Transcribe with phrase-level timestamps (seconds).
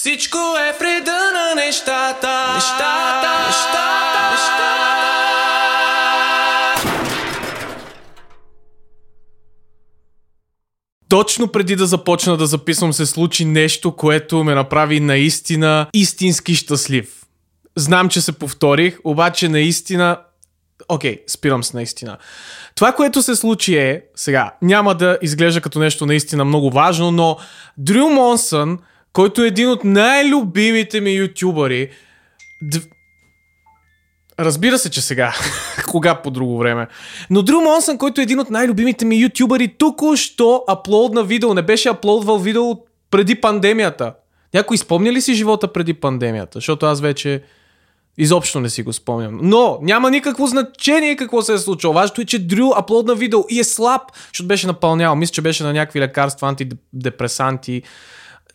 [0.00, 2.54] Всичко е вреда на нещата.
[2.54, 4.70] Нещата, нещата, нещата.
[11.08, 17.24] Точно преди да започна да записвам се случи нещо, което ме направи наистина истински щастлив.
[17.76, 20.20] Знам, че се повторих, обаче наистина...
[20.88, 22.18] Окей, okay, спирам с наистина.
[22.74, 27.36] Това, което се случи е, сега, няма да изглежда като нещо наистина много важно, но
[27.78, 28.78] Дрю Монсън,
[29.12, 31.90] който е един от най-любимите ми ютубъри,
[32.62, 32.80] д...
[34.40, 35.34] Разбира се, че сега.
[35.88, 36.86] Кога по друго време.
[37.30, 41.54] Но Дрю Монсън, който е един от най-любимите ми ютубъри, току-що аплодна видео.
[41.54, 42.76] Не беше аплодвал видео
[43.10, 44.14] преди пандемията.
[44.54, 46.50] Някой спомня ли си живота преди пандемията?
[46.54, 47.42] Защото аз вече
[48.18, 49.38] изобщо не си го спомням.
[49.42, 51.92] Но няма никакво значение какво се е случило.
[51.92, 55.16] Важното е, че Дрю аплодна видео и е слаб, защото беше напълнял.
[55.16, 57.82] Мисля, че беше на някакви лекарства, антидепресанти.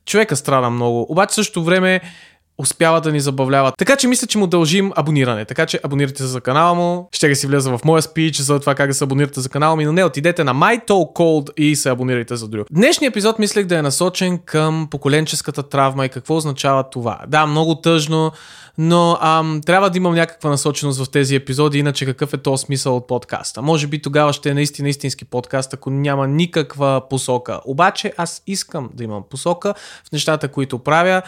[0.05, 1.05] Човека страда много.
[1.09, 2.01] Обаче също време
[2.57, 3.71] успява да ни забавлява.
[3.77, 5.45] Така че мисля, че му дължим абониране.
[5.45, 7.09] Така че абонирайте се за канала му.
[7.11, 9.75] Ще ги си влеза в моя спич за това как да се абонирате за канала
[9.75, 12.63] ми, но не отидете на MyTalkCold и се абонирайте за Дрю.
[12.71, 17.19] Днешният епизод мислех да е насочен към поколенческата травма и какво означава това.
[17.27, 18.31] Да, много тъжно,
[18.77, 22.95] но ам, трябва да имам някаква насоченост в тези епизоди, иначе какъв е то смисъл
[22.95, 23.61] от подкаста.
[23.61, 27.59] Може би тогава ще е наистина истински подкаст, ако няма никаква посока.
[27.65, 29.73] Обаче аз искам да имам посока
[30.07, 31.21] в нещата, които правя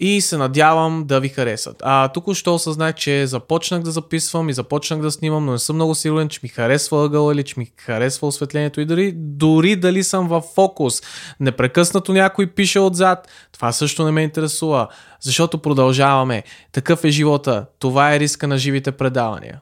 [0.00, 1.76] и се надявам да ви харесат.
[1.82, 5.76] А тук що осъзнах, че започнах да записвам и започнах да снимам, но не съм
[5.76, 10.04] много сигурен, че ми харесва ъгъл или че ми харесва осветлението и дори, дори дали
[10.04, 11.02] съм в фокус.
[11.40, 13.28] Непрекъснато някой пише отзад.
[13.52, 14.88] Това също не ме интересува,
[15.20, 16.42] защото продължаваме.
[16.72, 17.66] Такъв е живота.
[17.78, 19.60] Това е риска на живите предавания.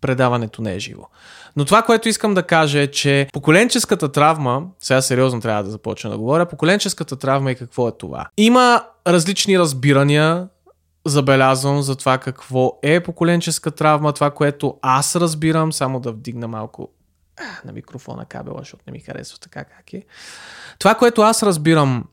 [0.00, 1.02] Предаването не е живо.
[1.56, 6.10] Но това, което искам да кажа е, че поколенческата травма, сега сериозно трябва да започна
[6.10, 8.26] да говоря, поколенческата травма и какво е това?
[8.36, 10.48] Има различни разбирания,
[11.06, 16.88] забелязвам за това какво е поколенческа травма, това, което аз разбирам, само да вдигна малко
[17.64, 20.02] на микрофона кабела, защото не ми харесва така как е.
[20.78, 22.04] Това, което аз разбирам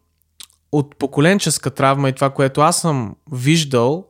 [0.72, 4.06] от поколенческа травма и това, което аз съм виждал,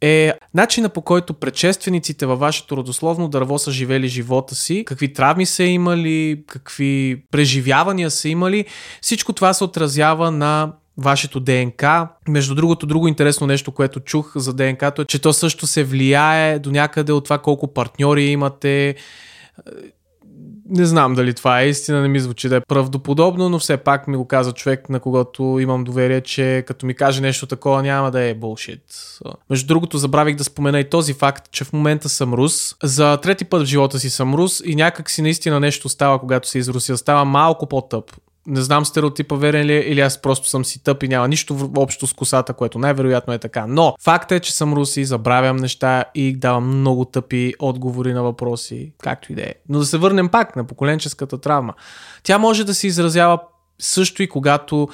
[0.00, 5.46] е начина по който предшествениците във вашето родословно дърво са живели живота си, какви травми
[5.46, 8.64] са имали, какви преживявания са имали.
[9.00, 12.08] Всичко това се отразява на вашето ДНК.
[12.28, 16.58] Между другото, друго интересно нещо, което чух за ДНК, е, че то също се влияе
[16.58, 18.94] до някъде от това колко партньори имате
[20.70, 24.08] не знам дали това е истина, не ми звучи да е правдоподобно, но все пак
[24.08, 28.10] ми го каза човек, на когото имам доверие, че като ми каже нещо такова няма
[28.10, 28.82] да е булшит.
[29.50, 32.74] Между другото, забравих да спомена и този факт, че в момента съм рус.
[32.82, 36.48] За трети път в живота си съм рус и някак си наистина нещо става, когато
[36.48, 36.96] се изрусил.
[36.96, 38.04] Става малко по-тъп
[38.50, 41.70] не знам стереотипа верен ли е, или аз просто съм си тъп и няма нищо
[41.76, 43.66] общо с косата, което най-вероятно е така.
[43.68, 48.92] Но факт е, че съм руси, забравям неща и давам много тъпи отговори на въпроси,
[49.02, 49.54] както и да е.
[49.68, 51.74] Но да се върнем пак на поколенческата травма.
[52.22, 53.38] Тя може да се изразява
[53.78, 54.88] също и когато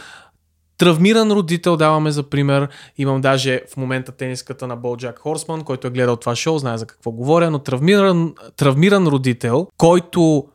[0.78, 2.68] Травмиран родител даваме за пример.
[2.98, 6.86] Имам даже в момента тениската на Болджак Хорсман, който е гледал това шоу, знае за
[6.86, 10.46] какво говоря, но травмиран, травмиран родител, който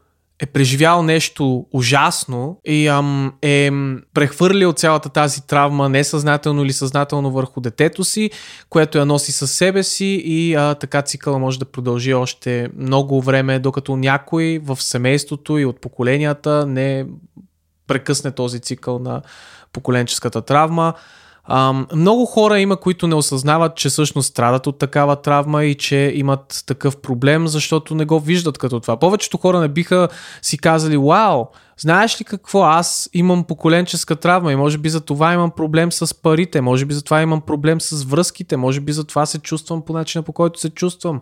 [0.41, 3.71] е преживял нещо ужасно и ам, е
[4.13, 8.31] прехвърлил цялата тази травма несъзнателно или съзнателно върху детето си,
[8.69, 13.21] което я носи със себе си и а, така цикъла може да продължи още много
[13.21, 17.05] време, докато някой в семейството и от поколенията не
[17.87, 19.21] прекъсне този цикъл на
[19.73, 20.93] поколенческата травма.
[21.43, 26.11] Ам, много хора има, които не осъзнават, че всъщност страдат от такава травма и че
[26.15, 28.97] имат такъв проблем, защото не го виждат като това.
[28.97, 30.07] Повечето хора не биха
[30.41, 31.45] си казали, вау,
[31.77, 36.21] знаеш ли какво, аз имам поколенческа травма и може би за това имам проблем с
[36.21, 39.81] парите, може би за това имам проблем с връзките, може би за това се чувствам
[39.81, 41.21] по начина по който се чувствам.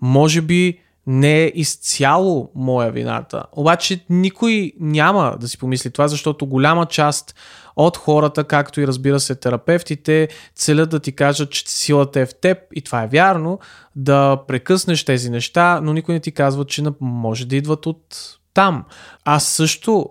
[0.00, 3.44] Може би не е изцяло моя вината.
[3.52, 7.34] Обаче никой няма да си помисли това, защото голяма част
[7.76, 12.34] от хората, както и разбира се терапевтите, целят да ти кажат, че силата е в
[12.34, 13.58] теб и това е вярно,
[13.96, 18.84] да прекъснеш тези неща, но никой не ти казва, че може да идват от там.
[19.24, 20.10] Аз също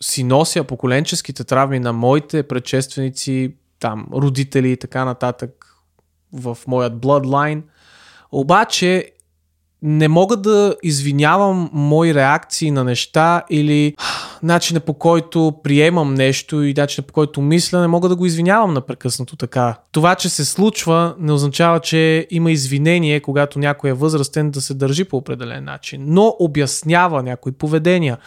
[0.00, 5.66] си нося поколенческите травми на моите предшественици, там, родители и така нататък
[6.32, 7.62] в моят bloodline.
[8.32, 9.12] Обаче
[9.82, 13.94] не мога да извинявам мои реакции на неща или
[14.42, 18.74] начина по който приемам нещо и начина по който мисля, не мога да го извинявам
[18.74, 19.78] напрекъснато така.
[19.92, 24.74] Това, че се случва, не означава, че има извинение, когато някой е възрастен да се
[24.74, 28.18] държи по определен начин, но обяснява някои поведения.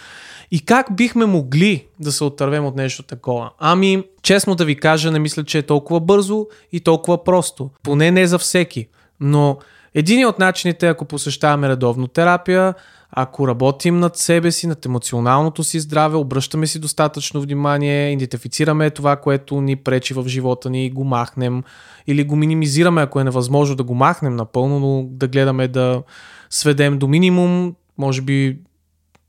[0.52, 3.50] И как бихме могли да се отървем от нещо такова?
[3.60, 7.70] Ами, честно да ви кажа, не мисля, че е толкова бързо и толкова просто.
[7.84, 8.88] Поне не за всеки.
[9.20, 9.58] Но
[9.96, 12.74] един от начините, ако посещаваме редовно терапия,
[13.12, 19.16] ако работим над себе си, над емоционалното си здраве, обръщаме си достатъчно внимание, идентифицираме това,
[19.16, 21.64] което ни пречи в живота ни го махнем,
[22.08, 26.04] или го минимизираме, ако е невъзможно да го махнем напълно, но да гледаме да
[26.50, 28.58] сведем до минимум, може би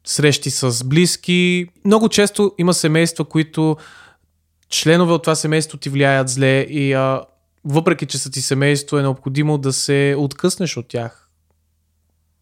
[0.05, 1.67] срещи с близки.
[1.85, 3.76] Много често има семейства, които
[4.69, 7.20] членове от това семейство ти влияят зле и а,
[7.64, 11.29] въпреки, че са ти семейство, е необходимо да се откъснеш от тях.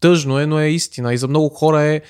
[0.00, 1.14] Тъжно е, но е истина.
[1.14, 2.00] И за много хора е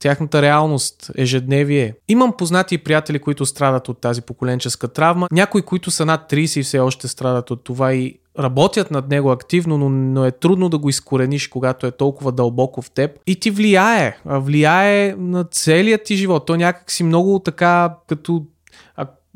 [0.00, 1.94] тяхната реалност, ежедневие.
[2.08, 5.26] Имам познати и приятели, които страдат от тази поколенческа травма.
[5.32, 9.30] Някои, които са над 30 и все още страдат от това и работят над него
[9.30, 13.10] активно, но, но е трудно да го изкорениш, когато е толкова дълбоко в теб.
[13.26, 14.18] И ти влияе.
[14.24, 16.46] Влияе на целият ти живот.
[16.46, 18.44] То някак си много така, като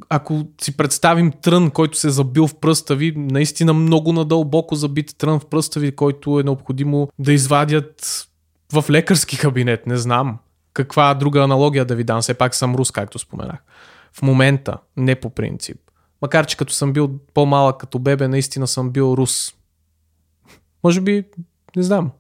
[0.08, 5.18] ако си представим трън, който се е забил в пръста ви, наистина много надълбоко забит
[5.18, 8.26] трън в пръста ви, който е необходимо да извадят
[8.72, 10.38] в лекарски кабинет, не знам.
[10.72, 13.62] Каква друга аналогия да ви дам, все пак съм рус, както споменах.
[14.12, 15.76] В момента, не по принцип.
[16.22, 19.54] Макар, че като съм бил по-малък като бебе, наистина съм бил рус.
[20.84, 21.24] Може би,
[21.76, 22.10] не знам.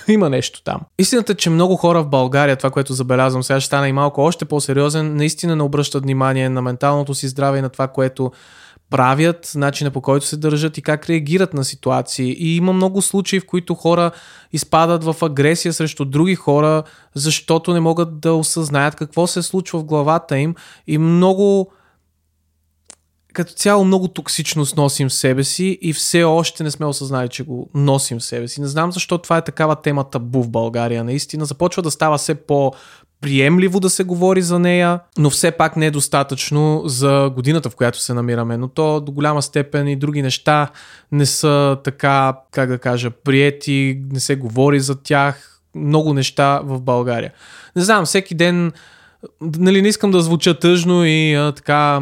[0.08, 0.80] Има нещо там.
[0.98, 4.20] Истината е, че много хора в България, това, което забелязвам, сега ще стана и малко
[4.20, 8.32] още по-сериозен, наистина не обръщат внимание на менталното си здраве и на това, което
[8.90, 12.36] правят, начина по който се държат и как реагират на ситуации.
[12.38, 14.10] И има много случаи, в които хора
[14.52, 16.82] изпадат в агресия срещу други хора,
[17.14, 20.54] защото не могат да осъзнаят какво се случва в главата им
[20.86, 21.72] и много
[23.34, 27.44] като цяло много токсичност носим в себе си и все още не сме осъзнали, че
[27.44, 28.60] го носим в себе си.
[28.60, 31.04] Не знам защо това е такава тема табу в България.
[31.04, 32.72] Наистина започва да става все по
[33.20, 37.76] приемливо да се говори за нея, но все пак не е достатъчно за годината, в
[37.76, 38.56] която се намираме.
[38.56, 40.70] Но то до голяма степен и други неща
[41.12, 45.60] не са така, как да кажа, приети, не се говори за тях.
[45.74, 47.32] Много неща в България.
[47.76, 48.72] Не знам, всеки ден
[49.40, 52.00] Нали, не искам да звуча тъжно и а, така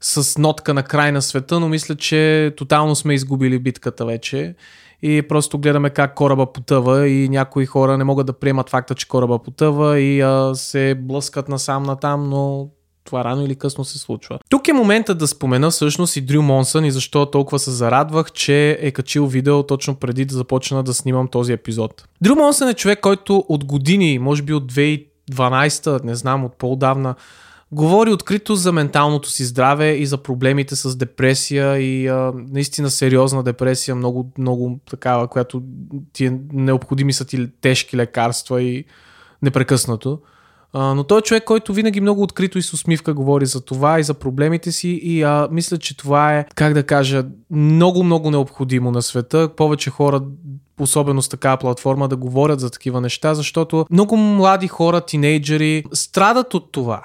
[0.00, 4.54] с нотка на край на света, но мисля, че тотално сме изгубили битката вече
[5.02, 9.08] и просто гледаме как кораба потъва и някои хора не могат да приемат факта, че
[9.08, 12.68] кораба потъва и а, се блъскат насам натам, но
[13.08, 14.38] това рано или късно се случва.
[14.50, 18.78] Тук е момента да спомена всъщност и Дрю Монсън и защо толкова се зарадвах, че
[18.80, 22.08] е качил видео точно преди да започна да снимам този епизод.
[22.22, 24.72] Дрю Монсън е човек, който от години, може би от
[25.30, 27.14] 2012, не знам, от по-давна,
[27.72, 33.42] говори открито за менталното си здраве и за проблемите с депресия и а, наистина сериозна
[33.42, 35.62] депресия, много, много такава, която
[36.12, 38.84] ти е необходими са ти тежки лекарства и
[39.42, 40.20] непрекъснато.
[40.72, 44.00] А, но той е човек, който винаги много открито и с усмивка говори за това
[44.00, 48.30] и за проблемите си и а, мисля, че това е, как да кажа, много, много
[48.30, 49.48] необходимо на света.
[49.56, 50.20] Повече хора
[50.80, 56.54] особено с такава платформа, да говорят за такива неща, защото много млади хора, тинейджери, страдат
[56.54, 57.02] от това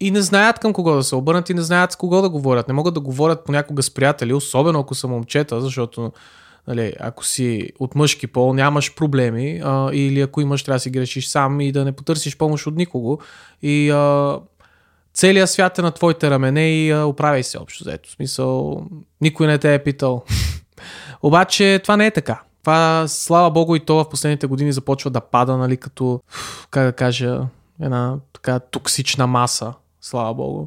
[0.00, 2.68] и не знаят към кого да се обърнат и не знаят с кого да говорят.
[2.68, 6.12] Не могат да говорят понякога с приятели, особено ако са момчета, защото
[6.68, 10.90] нали, ако си от мъжки пол, нямаш проблеми а, или ако имаш, трябва да си
[10.90, 13.18] грешиш сам и да не потърсиш помощ от никого.
[13.62, 14.38] И а,
[15.14, 18.10] целият свят е на твоите рамене и а, оправяй се общо заето.
[18.10, 18.82] Смисъл,
[19.20, 20.24] никой не те е питал.
[21.22, 22.40] Обаче това не е така.
[22.62, 26.20] Това, слава богу, и то в последните години започва да пада, нали, като,
[26.70, 27.40] как да кажа,
[27.82, 30.66] една така токсична маса слава богу.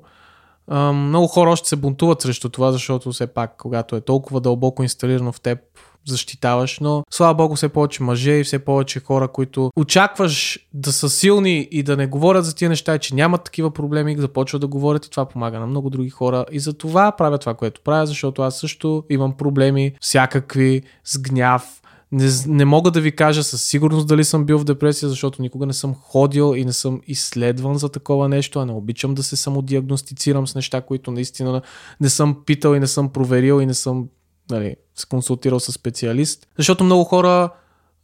[0.94, 5.32] Много хора още се бунтуват срещу това, защото все пак, когато е толкова дълбоко инсталирано
[5.32, 5.60] в теб,
[6.08, 11.10] защитаваш, но слава богу все повече мъже и все повече хора, които очакваш да са
[11.10, 15.06] силни и да не говорят за тия неща, че нямат такива проблеми, започват да говорят
[15.06, 16.46] и това помага на много други хора.
[16.52, 21.82] И за това правя това, което правя, защото аз също имам проблеми, всякакви, с гняв,
[22.12, 25.66] не, не мога да ви кажа със сигурност дали съм бил в депресия, защото никога
[25.66, 29.36] не съм ходил и не съм изследван за такова нещо, а не обичам да се
[29.36, 31.62] самодиагностицирам с неща, които наистина
[32.02, 34.08] не съм питал и не съм проверил и не съм
[34.52, 36.48] нали, се консултирал с специалист.
[36.58, 37.50] Защото много хора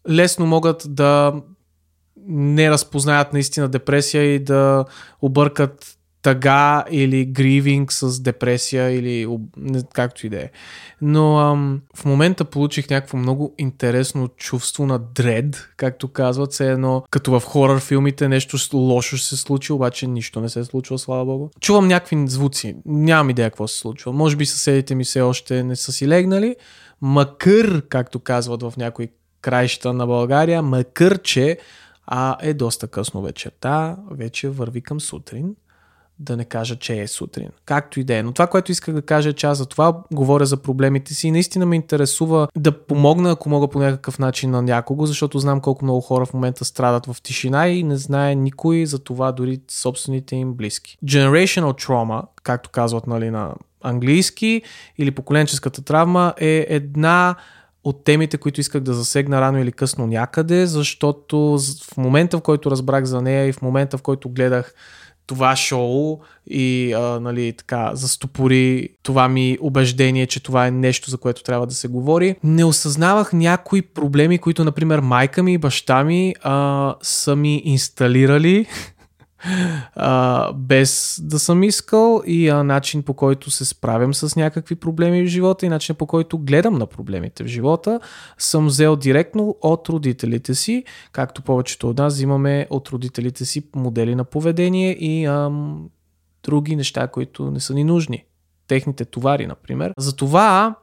[0.09, 1.33] лесно могат да
[2.27, 4.85] не разпознаят наистина депресия и да
[5.21, 9.27] объркат тъга или гривинг с депресия или
[9.93, 10.49] както и да е.
[11.01, 17.03] Но ам, в момента получих някакво много интересно чувство на дред, както казват, все едно
[17.09, 21.25] като в хорър филмите нещо лошо се случи, обаче нищо не се е случило, слава
[21.25, 21.49] богу.
[21.59, 24.13] Чувам някакви звуци, нямам идея какво се случва.
[24.13, 26.55] Може би съседите ми все още не са си легнали,
[27.01, 29.07] макар, както казват в някои
[29.41, 31.57] краища на България, макар че
[32.07, 35.55] а, е доста късно вечерта, вече върви към сутрин
[36.19, 37.49] да не кажа, че е сутрин.
[37.65, 38.23] Както и да е.
[38.23, 41.27] Но това, което исках да кажа е, че аз за това говоря за проблемите си
[41.27, 45.61] и наистина ме интересува да помогна, ако мога по някакъв начин на някого, защото знам
[45.61, 49.59] колко много хора в момента страдат в тишина и не знае никой за това, дори
[49.71, 50.97] собствените им близки.
[51.05, 54.61] Generational trauma, както казват нали, на английски,
[54.97, 57.35] или поколенческата травма е една
[57.83, 61.59] от темите, които исках да засегна рано или късно някъде, защото
[61.91, 64.73] в момента, в който разбрах за нея и в момента, в който гледах
[65.27, 66.19] това шоу
[66.49, 71.67] и а, нали, така застопори това ми убеждение, че това е нещо, за което трябва
[71.67, 72.35] да се говори.
[72.43, 78.65] Не осъзнавах някои проблеми, които, например, майка ми и баща ми а, са ми инсталирали
[79.95, 85.23] а, без да съм искал и а, начин по който се справям с някакви проблеми
[85.23, 87.99] в живота и начин по който гледам на проблемите в живота
[88.37, 94.15] съм взел директно от родителите си, както повечето от нас взимаме от родителите си модели
[94.15, 95.89] на поведение и ам,
[96.43, 98.23] други неща, които не са ни нужни.
[98.67, 99.93] Техните товари, например.
[99.97, 100.75] Затова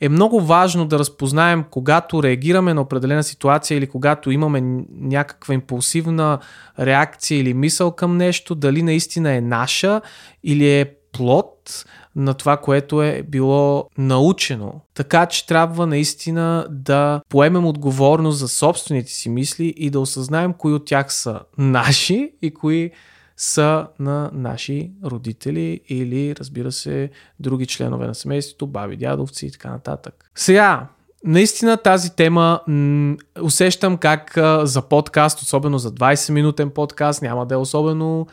[0.00, 6.38] е много важно да разпознаем, когато реагираме на определена ситуация или когато имаме някаква импулсивна
[6.78, 10.00] реакция или мисъл към нещо, дали наистина е наша
[10.44, 11.84] или е плод
[12.16, 14.80] на това, което е било научено.
[14.94, 20.74] Така че трябва наистина да поемем отговорност за собствените си мисли и да осъзнаем кои
[20.74, 22.90] от тях са наши и кои
[23.36, 29.70] са на наши родители или, разбира се, други членове на семейството, баби, дядовци и така
[29.70, 30.30] нататък.
[30.34, 30.86] Сега,
[31.24, 37.54] наистина тази тема м- усещам как а, за подкаст, особено за 20-минутен подкаст, няма да
[37.54, 38.26] е особено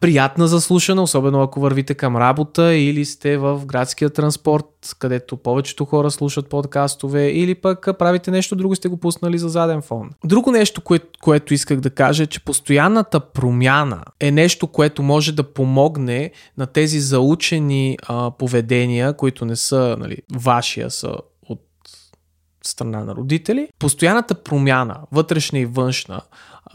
[0.00, 5.84] приятна за слушане, особено ако вървите към работа или сте в градския транспорт, където повечето
[5.84, 10.10] хора слушат подкастове или пък правите нещо друго, сте го пуснали за заден фон.
[10.24, 15.32] Друго нещо, кое, което исках да кажа е, че постоянната промяна е нещо, което може
[15.32, 21.16] да помогне на тези заучени а, поведения, които не са нали, вашия, са
[21.48, 21.60] от
[22.62, 23.68] страна на родители.
[23.78, 26.20] Постоянната промяна, вътрешна и външна,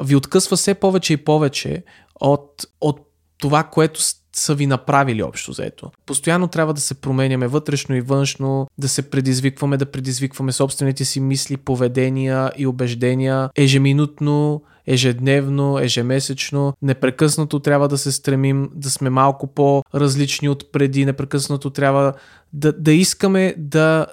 [0.01, 1.83] ви откъсва все повече и повече
[2.21, 2.99] от, от
[3.37, 3.99] това, което
[4.35, 5.91] са ви направили общо заето.
[6.05, 11.19] Постоянно трябва да се променяме вътрешно и външно, да се предизвикваме, да предизвикваме собствените си
[11.19, 16.73] мисли, поведения и убеждения ежеминутно, ежедневно, ежемесечно.
[16.81, 22.13] Непрекъснато трябва да се стремим да сме малко по-различни от преди, непрекъснато трябва
[22.53, 24.05] да, да искаме да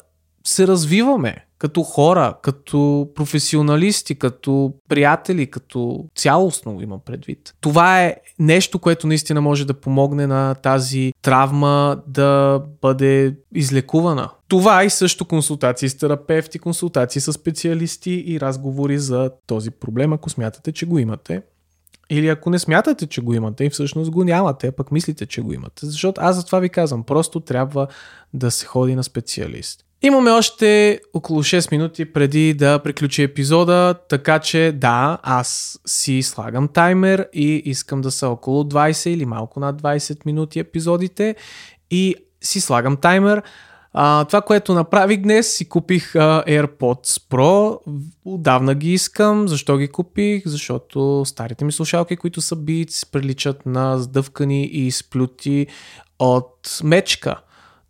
[0.44, 7.54] се развиваме като хора, като професионалисти, като приятели, като цялостно имам предвид.
[7.60, 14.30] Това е нещо, което наистина може да помогне на тази травма да бъде излекувана.
[14.48, 20.30] Това и също консултации с терапевти, консултации с специалисти и разговори за този проблем, ако
[20.30, 21.42] смятате, че го имате.
[22.10, 25.52] Или ако не смятате, че го имате и всъщност го нямате, пък мислите, че го
[25.52, 25.86] имате.
[25.86, 27.86] Защото аз за това ви казвам, просто трябва
[28.34, 29.84] да се ходи на специалист.
[30.02, 36.68] Имаме още около 6 минути преди да приключи епизода, така че да, аз си слагам
[36.68, 41.34] таймер и искам да са около 20 или малко над 20 минути епизодите
[41.90, 43.42] и си слагам таймер.
[43.92, 47.78] А, това, което направих днес, си купих а, AirPods Pro.
[48.24, 49.48] Отдавна ги искам.
[49.48, 50.42] Защо ги купих?
[50.46, 55.66] Защото старите ми слушалки, които са Beats, приличат на сдъвкани и сплюти
[56.18, 57.40] от мечка.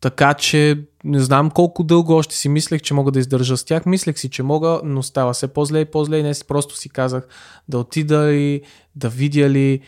[0.00, 3.87] Така че не знам колко дълго още си мислех, че мога да издържа с тях.
[3.87, 7.28] Мислех си, че мога, но става се по-зле и по-зле и днес просто си казах
[7.69, 8.62] да отида ли,
[8.97, 9.80] да видя ли.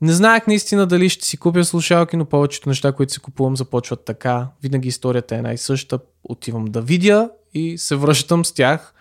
[0.00, 4.04] Не знаех наистина дали ще си купя слушалки, но повечето неща, които си купувам, започват
[4.04, 4.48] така.
[4.62, 5.98] Винаги историята е най съща.
[6.24, 8.94] Отивам да видя и се връщам с тях.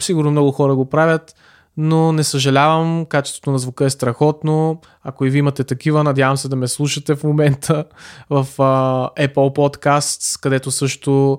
[0.00, 1.34] Сигурно много хора го правят
[1.76, 4.80] но не съжалявам, качеството на звука е страхотно.
[5.02, 7.84] Ако и ви имате такива, надявам се да ме слушате в момента
[8.30, 11.38] в uh, Apple Podcasts, където също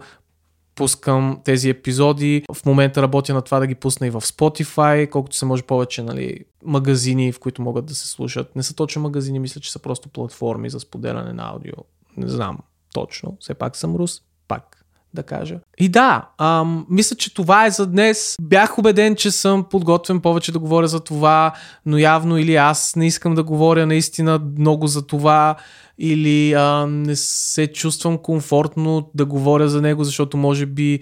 [0.75, 2.43] пускам тези епизоди.
[2.53, 6.03] В момента работя на това да ги пусна и в Spotify, колкото се може повече
[6.03, 8.55] нали, магазини, в които могат да се слушат.
[8.55, 11.75] Не са точно магазини, мисля, че са просто платформи за споделяне на аудио.
[12.17, 12.57] Не знам
[12.93, 14.80] точно, все пак съм рус, пак
[15.13, 15.59] да кажа.
[15.77, 18.35] И да, ам, мисля, че това е за днес.
[18.41, 21.53] Бях убеден, че съм подготвен повече да говоря за това,
[21.85, 25.55] но явно или аз не искам да говоря наистина много за това,
[25.97, 30.99] или а, не се чувствам комфортно да говоря за него, защото може би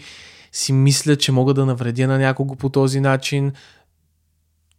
[0.51, 3.51] си мисля, че мога да навредя на някого по този начин.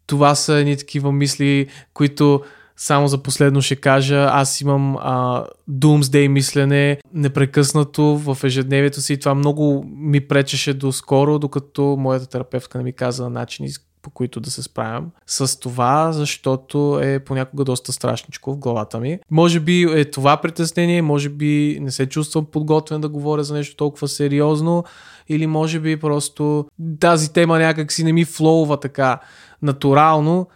[0.06, 2.42] Това са едни такива мисли, които
[2.82, 9.18] само за последно ще кажа, аз имам а, doomsday мислене непрекъснато в ежедневието си и
[9.18, 13.68] това много ми пречеше доскоро, докато моята терапевтка не ми каза начини
[14.02, 19.18] по които да се справям с това, защото е понякога доста страшничко в главата ми.
[19.30, 23.76] Може би е това притеснение, може би не се чувствам подготвен да говоря за нещо
[23.76, 24.84] толкова сериозно
[25.28, 26.66] или може би просто
[27.00, 29.20] тази тема някак си не ми флоува така
[29.62, 30.46] натурално.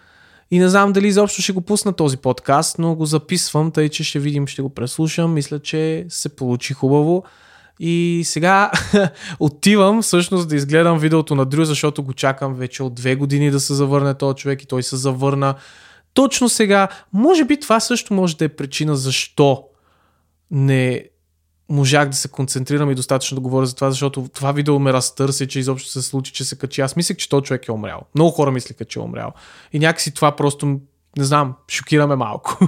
[0.54, 4.04] И не знам дали изобщо ще го пусна този подкаст, но го записвам, тъй че
[4.04, 5.32] ще видим, ще го преслушам.
[5.32, 7.25] Мисля, че се получи хубаво.
[7.80, 8.70] И сега
[9.40, 13.61] отивам всъщност да изгледам видеото на Дрю, защото го чакам вече от две години да
[13.61, 15.54] се завърне този човек и той се завърна.
[16.12, 19.64] Точно сега, може би това също може да е причина защо
[20.50, 21.04] не
[21.68, 25.49] можах да се концентрирам и достатъчно да говоря за това, защото това видео ме разтърси,
[25.49, 26.80] че изобщо се случи, че се качи.
[26.80, 28.00] Аз мислех, че този човек е умрял.
[28.14, 29.33] Много хора мислеха, че е умрял.
[29.73, 30.66] И някакси това просто,
[31.18, 32.59] не знам, шокираме малко.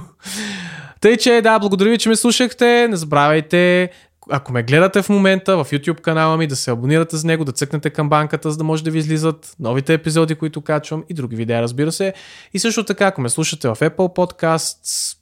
[1.01, 2.87] Тъй, че да, благодаря ви, че ме слушахте.
[2.89, 3.89] Не забравяйте
[4.29, 7.51] ако ме гледате в момента в YouTube канала ми, да се абонирате за него, да
[7.51, 11.35] цъкнете към банката, за да може да ви излизат новите епизоди, които качвам и други
[11.35, 12.13] видеа, разбира се.
[12.53, 15.16] И също така, ако ме слушате в Apple Podcasts,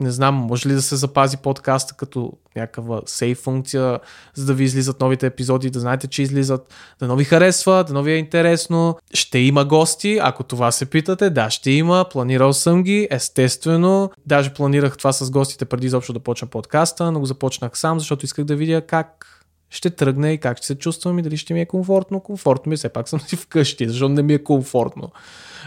[0.00, 4.00] не знам, може ли да се запази подкаста като някаква сейф функция,
[4.34, 8.12] за да ви излизат новите епизоди, да знаете, че излизат, да нови харесва, да нови
[8.12, 8.98] е интересно.
[9.14, 11.30] Ще има гости, ако това се питате.
[11.30, 12.06] Да, ще има.
[12.10, 14.10] Планирал съм ги, естествено.
[14.26, 18.24] Даже планирах това с гостите преди изобщо да почна подкаста, но го започнах сам, защото
[18.24, 19.26] исках да видя как
[19.70, 22.20] ще тръгне и как ще се чувствам и дали ще ми е комфортно.
[22.20, 25.12] Комфортно ми е, все пак съм си вкъщи, защото не ми е комфортно.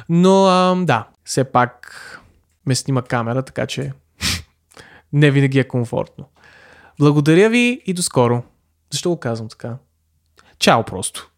[0.09, 1.95] Но ам, да, все пак
[2.69, 3.93] ме снима камера, така че
[5.13, 6.25] не винаги е комфортно.
[6.99, 8.43] Благодаря ви и до скоро.
[8.91, 9.77] Защо го казвам така?
[10.59, 11.31] Чао просто.